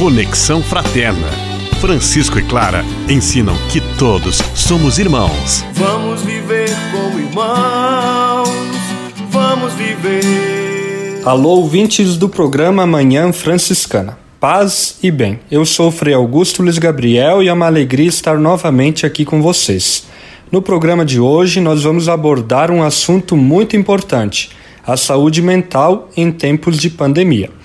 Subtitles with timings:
[0.00, 1.28] Conexão Fraterna.
[1.78, 5.62] Francisco e Clara ensinam que todos somos irmãos.
[5.74, 8.48] Vamos viver como irmãos.
[9.28, 11.20] Vamos viver.
[11.22, 14.18] Alô, ouvintes do programa Manhã Franciscana.
[14.40, 15.38] Paz e bem.
[15.50, 19.42] Eu sou o Frei Augusto Luiz Gabriel e é uma alegria estar novamente aqui com
[19.42, 20.06] vocês.
[20.50, 24.48] No programa de hoje, nós vamos abordar um assunto muito importante:
[24.82, 27.59] a saúde mental em tempos de pandemia.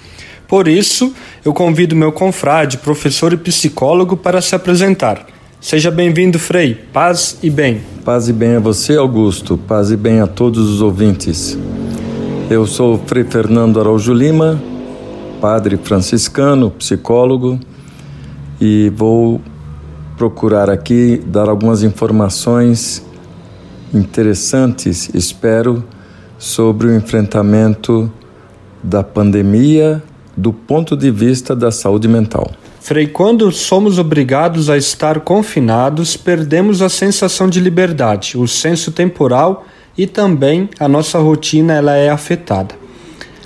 [0.47, 1.13] Por isso,
[1.43, 5.25] eu convido meu confrade, professor e psicólogo, para se apresentar.
[5.59, 6.75] Seja bem-vindo, Frei.
[6.93, 7.81] Paz e bem.
[8.03, 9.57] Paz e bem a você, Augusto.
[9.57, 11.57] Paz e bem a todos os ouvintes.
[12.49, 14.61] Eu sou Frei Fernando Araújo Lima,
[15.41, 17.59] padre franciscano, psicólogo,
[18.61, 19.41] e vou
[20.15, 23.03] procurar aqui dar algumas informações
[23.91, 25.83] interessantes, espero,
[26.37, 28.11] sobre o enfrentamento
[28.83, 30.03] da pandemia
[30.35, 32.51] do ponto de vista da saúde mental.
[32.79, 39.65] Frei, quando somos obrigados a estar confinados, perdemos a sensação de liberdade, o senso temporal
[39.97, 42.75] e também a nossa rotina ela é afetada.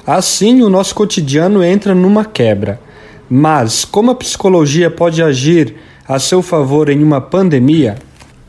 [0.06, 2.82] Assim, o nosso cotidiano entra numa quebra.
[3.30, 5.76] Mas como a psicologia pode agir
[6.08, 7.96] a seu favor em uma pandemia?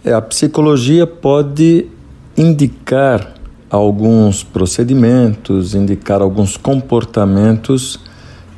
[0.03, 1.87] É, a psicologia pode
[2.37, 3.35] indicar
[3.69, 8.01] alguns procedimentos, indicar alguns comportamentos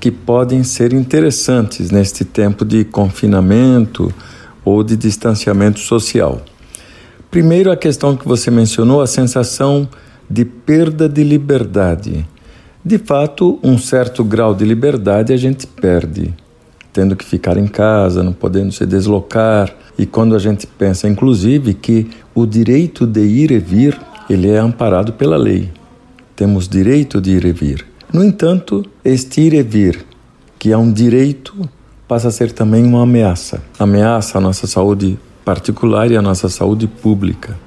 [0.02, 4.12] que podem ser interessantes neste tempo de confinamento
[4.64, 6.42] ou de distanciamento social.
[7.30, 9.88] Primeiro, a questão que você mencionou, a sensação
[10.28, 12.26] de perda de liberdade.
[12.84, 16.34] De fato, um certo grau de liberdade a gente perde,
[16.92, 19.72] tendo que ficar em casa, não podendo se deslocar.
[19.96, 23.96] E quando a gente pensa, inclusive, que o direito de ir e vir,
[24.28, 25.70] ele é amparado pela lei.
[26.34, 27.91] Temos direito de ir e vir.
[28.12, 30.04] No entanto, este ir e vir,
[30.58, 31.54] que é um direito,
[32.06, 36.86] passa a ser também uma ameaça ameaça à nossa saúde particular e à nossa saúde
[36.86, 37.58] pública.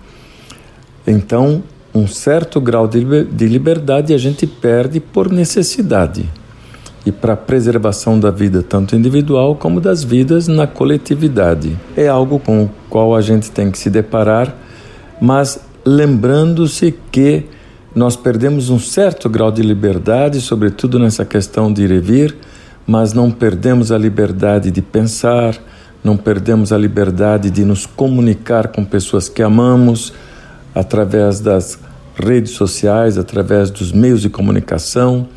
[1.07, 1.63] Então,
[1.95, 6.29] um certo grau de liberdade a gente perde por necessidade
[7.05, 11.75] e para a preservação da vida, tanto individual como das vidas na coletividade.
[11.97, 14.55] É algo com o qual a gente tem que se deparar,
[15.19, 17.45] mas lembrando-se que
[17.95, 22.35] nós perdemos um certo grau de liberdade, sobretudo nessa questão de ir e vir,
[22.85, 25.55] mas não perdemos a liberdade de pensar,
[26.03, 30.11] não perdemos a liberdade de nos comunicar com pessoas que amamos
[30.75, 31.79] através das
[32.17, 35.29] redes sociais, através dos meios de comunicação,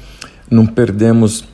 [0.51, 1.45] não perdemos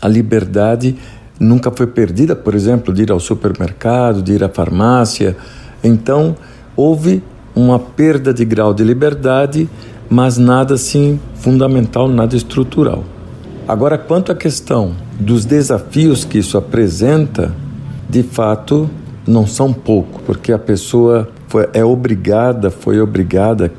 [0.00, 0.96] a liberdade,
[1.38, 5.36] nunca foi perdida, por exemplo, de ir ao supermercado, de ir à farmácia.
[5.84, 6.34] Então,
[6.74, 7.22] houve
[7.54, 9.68] uma perda de grau de liberdade
[10.08, 13.04] mas nada assim fundamental, nada estrutural.
[13.66, 17.54] Agora, quanto à questão dos desafios que isso apresenta,
[18.08, 18.88] de fato,
[19.26, 23.72] não são pouco, porque a pessoa foi, é obrigada, foi obrigada,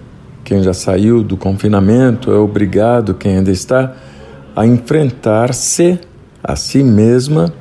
[0.44, 3.94] quem já saiu do confinamento, é obrigado, quem ainda está,
[4.56, 6.00] a enfrentar-se
[6.44, 7.54] a si mesma,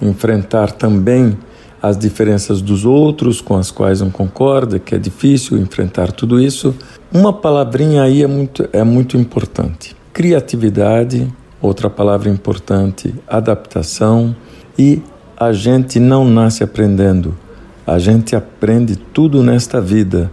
[0.00, 1.36] enfrentar também
[1.80, 6.74] as diferenças dos outros com as quais não concorda, que é difícil enfrentar tudo isso.
[7.12, 14.34] Uma palavrinha aí é muito, é muito importante: criatividade, outra palavra importante, adaptação.
[14.78, 15.02] E
[15.36, 17.36] a gente não nasce aprendendo,
[17.86, 20.30] a gente aprende tudo nesta vida.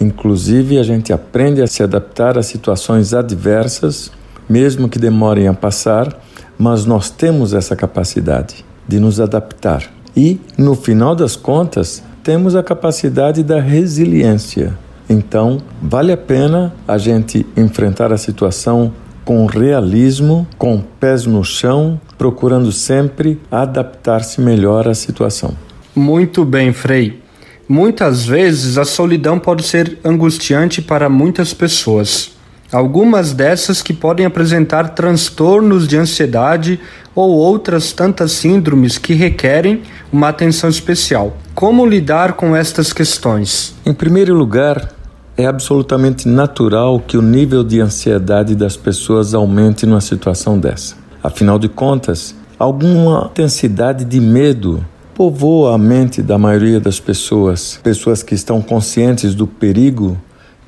[0.00, 4.12] Inclusive, a gente aprende a se adaptar a situações adversas,
[4.48, 6.16] mesmo que demorem a passar,
[6.56, 9.97] mas nós temos essa capacidade de nos adaptar.
[10.18, 14.76] E, no final das contas, temos a capacidade da resiliência.
[15.08, 18.92] Então, vale a pena a gente enfrentar a situação
[19.24, 25.54] com realismo, com pés no chão, procurando sempre adaptar-se melhor à situação.
[25.94, 27.22] Muito bem, Frei.
[27.68, 32.32] Muitas vezes a solidão pode ser angustiante para muitas pessoas.
[32.70, 36.78] Algumas dessas que podem apresentar transtornos de ansiedade
[37.14, 39.82] ou outras tantas síndromes que requerem
[40.12, 41.34] uma atenção especial.
[41.54, 43.74] Como lidar com estas questões?
[43.86, 44.92] Em primeiro lugar,
[45.34, 50.94] é absolutamente natural que o nível de ansiedade das pessoas aumente numa situação dessa.
[51.22, 54.84] Afinal de contas, alguma intensidade de medo
[55.14, 60.18] povoa a mente da maioria das pessoas, pessoas que estão conscientes do perigo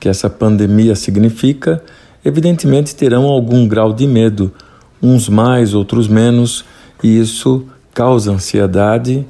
[0.00, 1.82] que essa pandemia significa,
[2.24, 4.52] evidentemente terão algum grau de medo,
[5.02, 6.64] uns mais, outros menos,
[7.02, 7.64] e isso
[7.94, 9.26] causa ansiedade,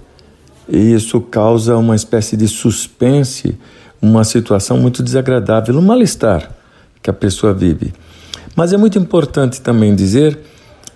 [0.69, 3.57] e isso causa uma espécie de suspense,
[4.01, 6.51] uma situação muito desagradável, um mal-estar
[7.03, 7.93] que a pessoa vive.
[8.55, 10.39] Mas é muito importante também dizer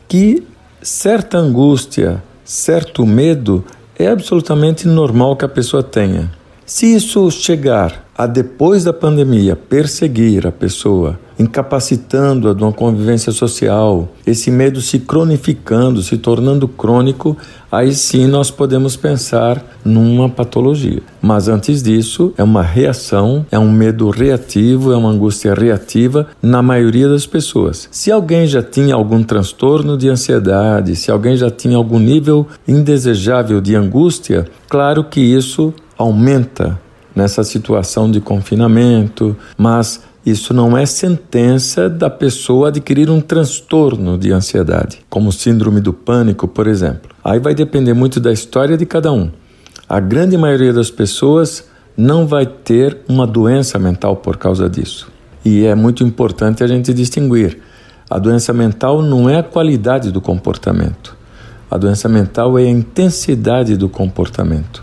[0.08, 0.42] que
[0.82, 3.64] certa angústia, certo medo
[3.98, 6.30] é absolutamente normal que a pessoa tenha.
[6.66, 14.08] Se isso chegar a depois da pandemia perseguir a pessoa, incapacitando-a de uma convivência social,
[14.26, 17.36] esse medo se cronificando, se tornando crônico,
[17.70, 21.02] aí sim nós podemos pensar numa patologia.
[21.20, 26.62] Mas antes disso, é uma reação, é um medo reativo, é uma angústia reativa na
[26.62, 27.88] maioria das pessoas.
[27.90, 33.60] Se alguém já tinha algum transtorno de ansiedade, se alguém já tinha algum nível indesejável
[33.60, 36.78] de angústia, claro que isso aumenta
[37.14, 44.32] nessa situação de confinamento, mas isso não é sentença da pessoa adquirir um transtorno de
[44.32, 47.10] ansiedade, como síndrome do pânico, por exemplo.
[47.22, 49.30] Aí vai depender muito da história de cada um.
[49.86, 55.12] A grande maioria das pessoas não vai ter uma doença mental por causa disso.
[55.44, 57.58] E é muito importante a gente distinguir.
[58.08, 61.14] A doença mental não é a qualidade do comportamento.
[61.70, 64.82] A doença mental é a intensidade do comportamento.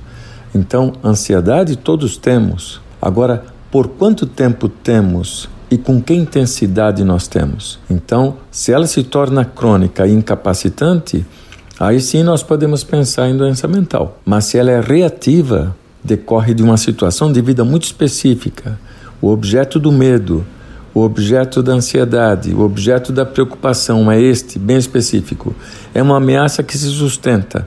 [0.54, 2.80] Então, ansiedade todos temos.
[3.02, 7.80] Agora, por quanto tempo temos e com que intensidade nós temos?
[7.90, 11.26] Então, se ela se torna crônica e incapacitante,
[11.80, 14.20] aí sim nós podemos pensar em doença mental.
[14.26, 15.74] Mas se ela é reativa,
[16.04, 18.78] decorre de uma situação de vida muito específica,
[19.22, 20.46] o objeto do medo,
[20.94, 25.56] o objeto da ansiedade, o objeto da preocupação é este, bem específico.
[25.94, 27.66] É uma ameaça que se sustenta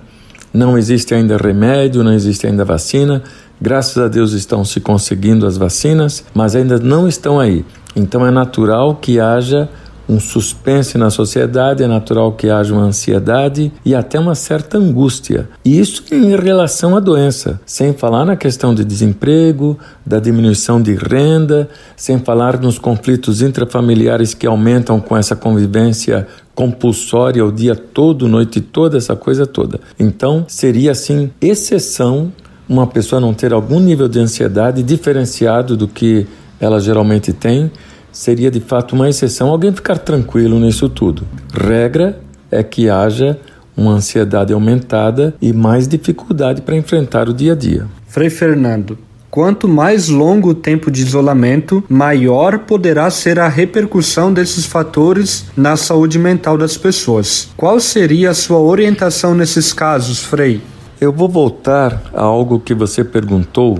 [0.54, 3.24] não existe ainda remédio, não existe ainda vacina.
[3.60, 7.64] Graças a Deus estão se conseguindo as vacinas, mas ainda não estão aí.
[7.96, 9.68] Então é natural que haja
[10.08, 15.48] um suspense na sociedade, é natural que haja uma ansiedade e até uma certa angústia.
[15.64, 20.94] E isso em relação à doença, sem falar na questão de desemprego, da diminuição de
[20.94, 28.28] renda, sem falar nos conflitos intrafamiliares que aumentam com essa convivência compulsória o dia todo,
[28.28, 29.80] noite toda, essa coisa toda.
[29.98, 32.32] Então, seria assim exceção
[32.68, 36.26] uma pessoa não ter algum nível de ansiedade diferenciado do que
[36.60, 37.70] ela geralmente tem
[38.10, 41.26] seria de fato uma exceção alguém ficar tranquilo nisso tudo.
[41.52, 42.18] Regra
[42.50, 43.38] é que haja
[43.76, 47.86] uma ansiedade aumentada e mais dificuldade para enfrentar o dia a dia.
[48.06, 48.96] Frei Fernando,
[49.28, 55.76] quanto mais longo o tempo de isolamento, maior poderá ser a repercussão desses fatores na
[55.76, 57.48] saúde mental das pessoas.
[57.56, 60.62] Qual seria a sua orientação nesses casos, Frei?
[61.04, 63.78] Eu vou voltar a algo que você perguntou,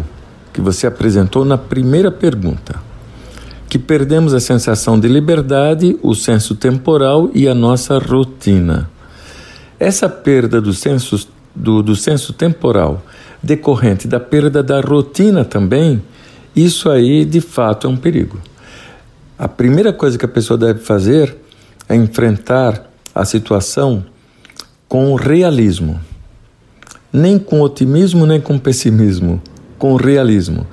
[0.53, 2.79] que você apresentou na primeira pergunta
[3.67, 8.91] que perdemos a sensação de liberdade, o senso temporal e a nossa rotina.
[9.81, 13.03] Essa perda do senso, do, do senso temporal,
[13.43, 16.03] decorrente da perda da rotina também,
[16.55, 18.39] isso aí de fato é um perigo.
[19.39, 21.35] A primeira coisa que a pessoa deve fazer
[21.89, 22.85] é enfrentar
[23.15, 24.05] a situação
[24.87, 25.99] com realismo.
[27.15, 29.41] Nem com otimismo, nem com pessimismo,
[29.79, 30.67] com realismo.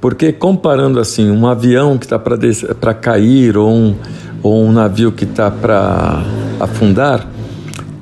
[0.00, 3.96] Porque comparando assim um avião que está para cair ou um,
[4.42, 6.22] ou um navio que está para
[6.60, 7.26] afundar,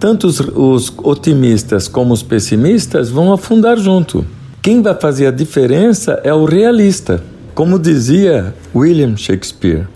[0.01, 4.27] tanto os, os otimistas como os pessimistas vão afundar junto.
[4.61, 7.23] Quem vai fazer a diferença é o realista.
[7.55, 9.87] Como dizia William Shakespeare,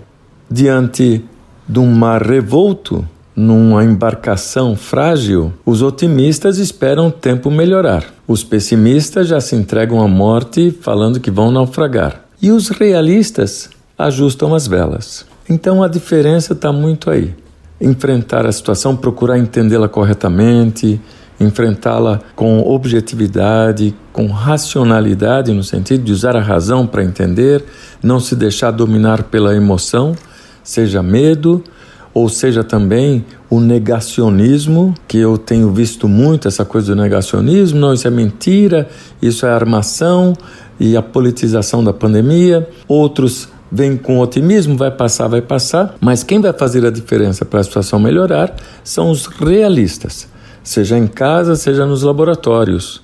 [0.49, 1.23] diante
[1.67, 8.05] de um mar revolto, numa embarcação frágil, os otimistas esperam o tempo melhorar.
[8.27, 12.25] Os pessimistas já se entregam à morte falando que vão naufragar.
[12.41, 15.25] E os realistas ajustam as velas.
[15.49, 17.33] Então a diferença está muito aí.
[17.79, 20.99] Enfrentar a situação, procurar entendê-la corretamente,
[21.39, 27.63] enfrentá-la com objetividade, com racionalidade, no sentido de usar a razão para entender,
[28.03, 30.15] não se deixar dominar pela emoção,
[30.63, 31.63] seja medo,
[32.13, 37.93] ou seja também o negacionismo, que eu tenho visto muito essa coisa do negacionismo, não,
[37.93, 38.89] isso é mentira,
[39.21, 40.33] isso é armação
[40.79, 42.67] e a politização da pandemia.
[42.87, 47.61] Outros vêm com otimismo, vai passar, vai passar, mas quem vai fazer a diferença para
[47.61, 48.53] a situação melhorar
[48.83, 50.27] são os realistas,
[50.63, 53.01] seja em casa, seja nos laboratórios.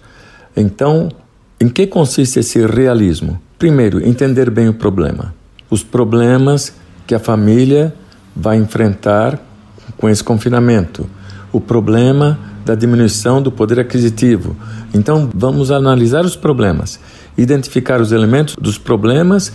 [0.56, 1.10] Então,
[1.60, 3.40] em que consiste esse realismo?
[3.58, 5.34] Primeiro, entender bem o problema.
[5.70, 6.74] Os problemas
[7.06, 7.94] que a família
[8.40, 9.40] vai enfrentar
[9.98, 11.10] com esse confinamento.
[11.52, 14.56] O problema da diminuição do poder aquisitivo.
[14.94, 17.00] Então, vamos analisar os problemas,
[17.38, 19.52] identificar os elementos dos problemas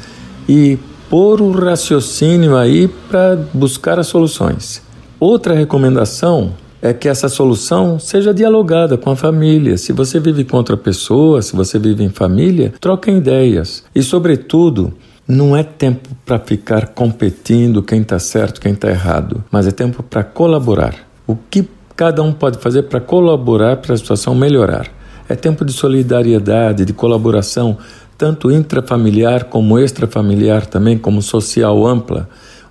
[0.48, 0.78] e
[1.10, 4.82] pôr o raciocínio aí para buscar as soluções.
[5.20, 9.78] Outra recomendação é que essa solução seja dialogada com a família.
[9.78, 13.84] Se você vive com outra pessoa, se você vive em família, troquem ideias.
[13.94, 14.92] E, sobretudo,
[15.32, 20.02] não é tempo para ficar competindo quem está certo, quem está errado, mas é tempo
[20.02, 20.94] para colaborar.
[21.26, 24.88] O que cada um pode fazer para colaborar para a situação melhorar.
[25.28, 27.78] É tempo de solidariedade, de colaboração,
[28.18, 32.28] tanto intrafamiliar como extrafamiliar também, como social ampla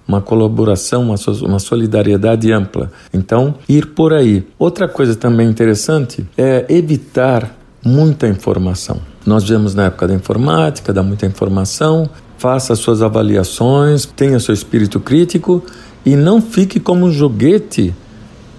[0.08, 1.04] uma colaboração,
[1.44, 2.92] uma, solidariedade ampla.
[3.14, 4.46] Então, ir por aí.
[4.60, 9.00] Outra coisa também interessante é evitar muita informação.
[9.26, 12.10] Nós vemos na época da informática, dá muita informação,
[12.42, 15.64] faça suas avaliações, tenha seu espírito crítico
[16.04, 17.94] e não fique como um joguete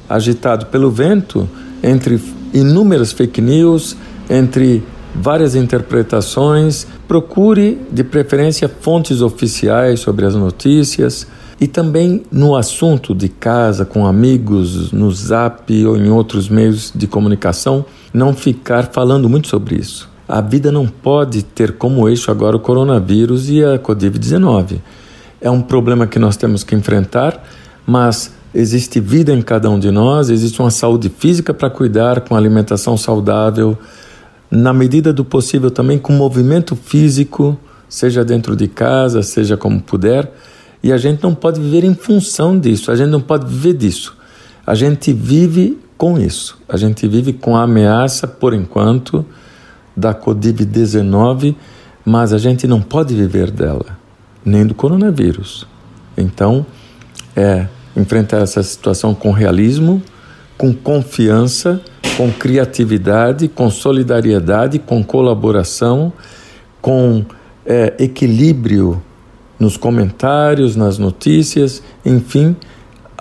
[0.08, 1.48] agitado pelo vento
[1.82, 2.22] entre
[2.54, 3.96] inúmeras fake news,
[4.30, 4.84] entre
[5.16, 6.86] várias interpretações.
[7.08, 11.26] Procure, de preferência, fontes oficiais sobre as notícias
[11.60, 17.08] e também no assunto de casa, com amigos, no zap ou em outros meios de
[17.08, 17.84] comunicação,
[18.14, 20.11] não ficar falando muito sobre isso.
[20.28, 24.78] A vida não pode ter como eixo agora o coronavírus e a Covid-19.
[25.40, 27.42] É um problema que nós temos que enfrentar,
[27.86, 32.36] mas existe vida em cada um de nós, existe uma saúde física para cuidar, com
[32.36, 33.76] alimentação saudável,
[34.50, 40.30] na medida do possível também com movimento físico, seja dentro de casa, seja como puder,
[40.82, 44.16] e a gente não pode viver em função disso, a gente não pode viver disso.
[44.66, 49.24] A gente vive com isso, a gente vive com a ameaça, por enquanto,
[49.96, 51.54] da Covid-19,
[52.04, 53.98] mas a gente não pode viver dela,
[54.44, 55.66] nem do coronavírus.
[56.16, 56.66] Então,
[57.36, 60.02] é enfrentar essa situação com realismo,
[60.56, 61.80] com confiança,
[62.16, 66.12] com criatividade, com solidariedade, com colaboração,
[66.80, 67.24] com
[67.64, 69.02] é, equilíbrio
[69.58, 72.56] nos comentários, nas notícias, enfim,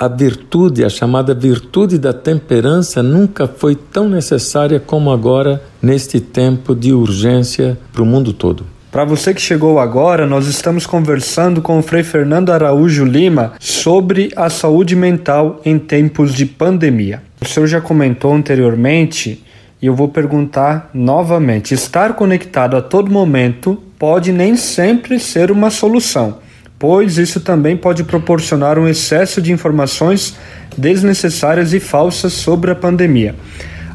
[0.01, 6.73] a virtude, a chamada virtude da temperança, nunca foi tão necessária como agora, neste tempo
[6.73, 8.65] de urgência para o mundo todo.
[8.91, 14.31] Para você que chegou agora, nós estamos conversando com o Frei Fernando Araújo Lima sobre
[14.35, 17.21] a saúde mental em tempos de pandemia.
[17.39, 19.45] O senhor já comentou anteriormente
[19.79, 25.69] e eu vou perguntar novamente: estar conectado a todo momento pode nem sempre ser uma
[25.69, 26.39] solução,
[26.81, 30.35] pois isso também pode proporcionar um excesso de informações
[30.75, 33.35] desnecessárias e falsas sobre a pandemia.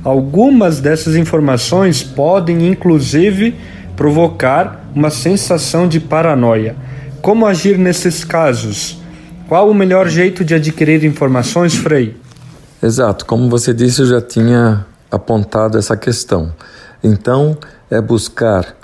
[0.05, 3.57] Algumas dessas informações podem, inclusive,
[3.97, 6.77] provocar uma sensação de paranoia.
[7.21, 9.03] Como agir nesses casos?
[9.49, 12.17] Qual o melhor jeito de adquirir informações, Frei?
[12.81, 16.53] Exato, como você disse, eu já tinha apontado essa questão.
[17.03, 17.59] Então,
[17.91, 18.77] é buscar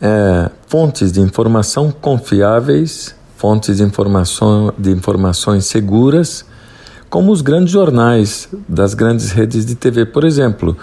[0.00, 6.44] é, fontes de informação confiáveis, fontes de, informação, de informações seguras,
[7.08, 10.76] como os grandes jornais das grandes redes de TV, por exemplo.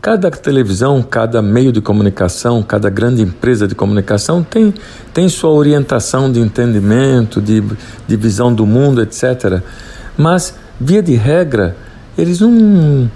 [0.00, 4.74] Cada televisão, cada meio de comunicação, cada grande empresa de comunicação tem,
[5.14, 7.64] tem sua orientação de entendimento, de,
[8.06, 9.62] de visão do mundo, etc.
[10.16, 11.74] Mas, via de regra,
[12.18, 13.10] eles não,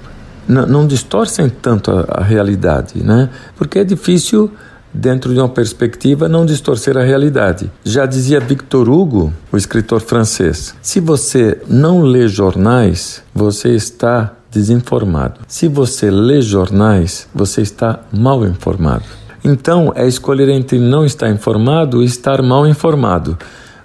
[0.49, 3.28] não, não distorcem tanto a, a realidade, né?
[3.54, 4.50] porque é difícil
[4.92, 7.71] dentro de uma perspectiva, não distorcer a realidade.
[7.85, 15.40] Já dizia Victor Hugo, o escritor francês: se você não lê jornais, você está desinformado.
[15.47, 19.04] Se você lê jornais, você está mal informado.
[19.45, 23.38] Então, é escolher entre não estar informado e estar mal informado.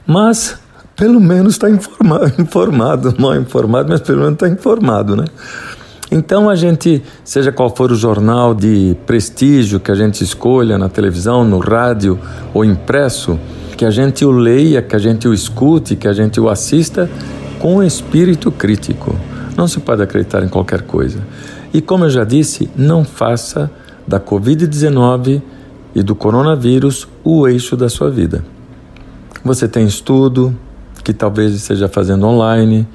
[0.06, 0.58] Mas,
[0.96, 5.26] pelo menos está informado, mal informado, mas pelo menos está informado, né?
[6.16, 10.88] Então a gente, seja qual for o jornal de prestígio que a gente escolha na
[10.88, 12.20] televisão, no rádio
[12.54, 13.40] ou impresso,
[13.76, 17.10] que a gente o leia, que a gente o escute, que a gente o assista
[17.58, 19.16] com espírito crítico.
[19.58, 21.20] Não se pode acreditar em qualquer coisa.
[21.74, 23.72] E como eu já disse, não faça
[24.08, 25.42] da Covid-19
[25.96, 28.46] e do coronavírus o eixo da sua vida.
[29.44, 30.56] Você tem estudo,
[31.04, 32.88] que talvez esteja fazendo online,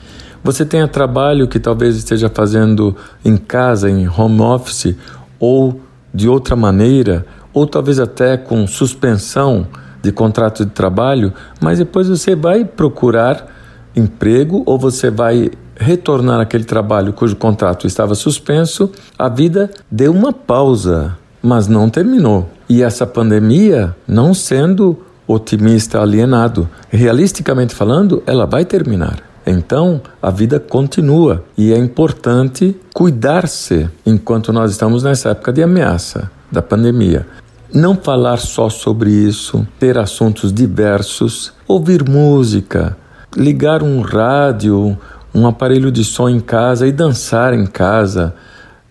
[0.43, 4.95] você tenha trabalho que talvez esteja fazendo em casa, em home office,
[5.39, 5.81] ou
[6.13, 9.67] de outra maneira, ou talvez até com suspensão
[10.03, 13.47] de contrato de trabalho, mas depois você vai procurar
[13.95, 20.33] emprego ou você vai retornar àquele trabalho cujo contrato estava suspenso, a vida deu uma
[20.33, 22.49] pausa, mas não terminou.
[22.69, 29.28] E essa pandemia, não sendo otimista alienado, realisticamente falando, ela vai terminar.
[29.51, 36.31] Então, a vida continua e é importante cuidar-se enquanto nós estamos nessa época de ameaça
[36.53, 37.27] da pandemia.
[37.73, 42.95] Não falar só sobre isso, ter assuntos diversos, ouvir música,
[43.35, 44.99] ligar um rádio,
[45.35, 48.35] um aparelho de som em casa e dançar em casa,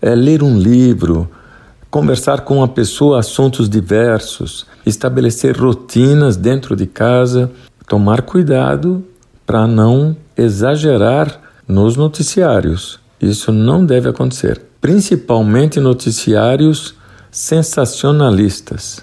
[0.02, 1.30] é ler um livro,
[1.88, 7.48] conversar com uma pessoa assuntos diversos, estabelecer rotinas dentro de casa,
[7.86, 9.04] tomar cuidado
[9.46, 16.94] para não exagerar nos noticiários Isso não deve acontecer, principalmente noticiários
[17.30, 19.02] sensacionalistas.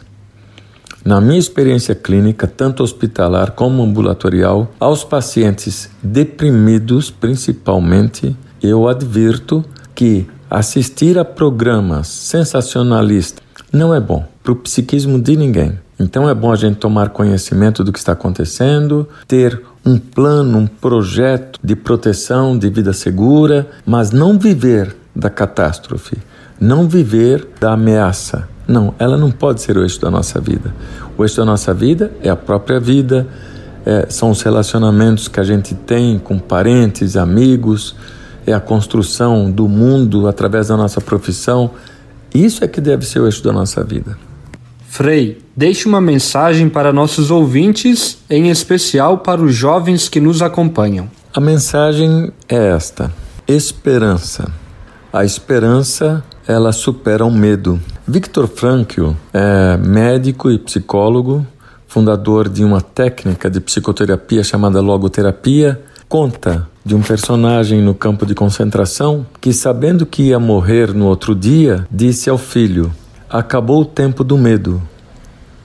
[1.04, 9.64] Na minha experiência clínica, tanto hospitalar como ambulatorial, aos pacientes deprimidos, principalmente, eu advirto
[9.94, 15.78] que assistir a programas sensacionalistas não é bom para o psiquismo de ninguém.
[16.00, 20.68] Então é bom a gente tomar conhecimento do que está acontecendo, ter um plano, um
[20.68, 26.18] projeto de proteção, de vida segura, mas não viver da catástrofe,
[26.60, 28.50] não viver da ameaça.
[28.68, 30.74] Não, ela não pode ser o eixo da nossa vida.
[31.16, 33.28] O eixo da nossa vida é a própria vida,
[33.86, 37.96] é, são os relacionamentos que a gente tem com parentes, amigos,
[38.48, 41.72] é a construção do mundo através da nossa profissão.
[42.34, 44.18] Isso é que deve ser o eixo da nossa vida.
[44.96, 51.10] Frei, deixe uma mensagem para nossos ouvintes, em especial para os jovens que nos acompanham.
[51.34, 53.12] A mensagem é esta:
[53.46, 54.50] esperança.
[55.12, 57.78] A esperança, ela supera o medo.
[58.08, 61.46] Victor Frankl é médico e psicólogo,
[61.90, 68.34] fundador de uma técnica de psicoterapia chamada logoterapia, conta de um personagem no campo de
[68.34, 72.94] concentração que, sabendo que ia morrer no outro dia, disse ao filho:
[73.36, 74.82] Acabou o tempo do medo,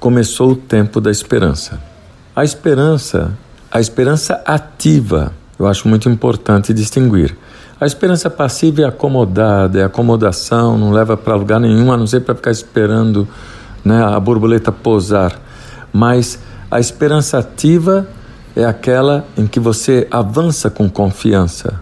[0.00, 1.80] começou o tempo da esperança.
[2.34, 3.38] A esperança,
[3.70, 7.38] a esperança ativa, eu acho muito importante distinguir.
[7.80, 12.22] A esperança passiva é acomodada, é acomodação, não leva para lugar nenhum, a não ser
[12.22, 13.28] para ficar esperando
[13.84, 15.40] né, a borboleta pousar.
[15.92, 18.08] Mas a esperança ativa
[18.56, 21.80] é aquela em que você avança com confiança,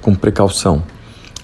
[0.00, 0.82] com precaução.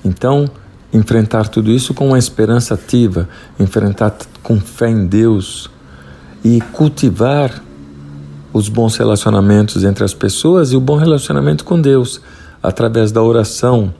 [0.03, 0.51] Então,
[0.93, 3.29] enfrentar tudo isso com uma esperança ativa,
[3.59, 5.71] enfrentar com fé em Deus
[6.45, 7.63] e cultivar
[8.53, 12.21] os bons relacionamentos entre as pessoas e o bom relacionamento com Deus
[12.63, 13.93] através da oração,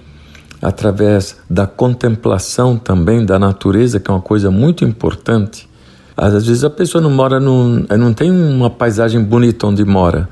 [0.61, 5.69] através da contemplação também da natureza, que é uma coisa muito importante.
[6.17, 10.29] Às vezes a pessoa não mora num, não tem uma paisagem bonita onde mora,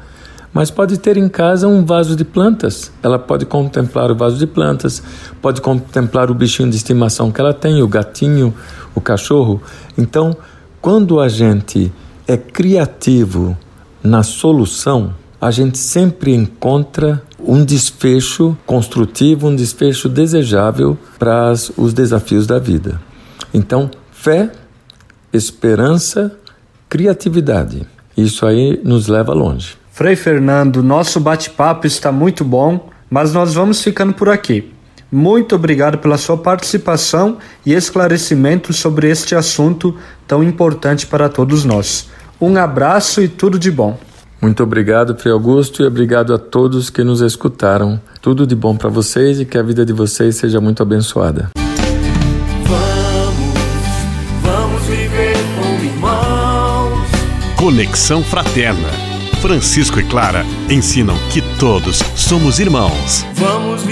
[0.57, 2.90] mas pode ter em casa um vaso de plantas.
[3.03, 5.03] Ela pode contemplar o vaso de plantas,
[5.42, 8.55] pode contemplar o bichinho de estimação que ela tem, o gatinho,
[8.95, 9.61] o cachorro.
[9.99, 10.35] Então,
[10.81, 11.92] quando a gente
[12.27, 13.55] é criativo
[14.03, 22.47] na solução, a gente sempre encontra um desfecho construtivo, um desfecho desejável para os desafios
[22.47, 22.99] da vida.
[23.53, 24.51] Então, fé,
[25.35, 26.35] esperança,
[26.88, 27.87] criatividade.
[28.16, 29.77] Isso aí nos leva longe.
[29.97, 34.71] Frei Fernando, nosso bate-papo está muito bom, mas nós vamos ficando por aqui.
[35.11, 39.97] Muito obrigado pela sua participação e esclarecimento sobre este assunto
[40.29, 42.11] tão importante para todos nós.
[42.39, 43.99] Um abraço e tudo de bom.
[44.39, 47.99] Muito obrigado, Frei Augusto, e obrigado a todos que nos escutaram.
[48.21, 51.53] Tudo de bom para vocês e que a vida de vocês seja muito abençoada.
[52.67, 57.09] Vamos, vamos viver como irmãos.
[57.57, 59.06] Conexão Fraterna.
[59.40, 63.25] Francisco e Clara ensinam que todos somos irmãos.
[63.35, 63.85] Vamos